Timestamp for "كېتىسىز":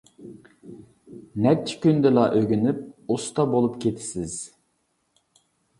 3.87-4.37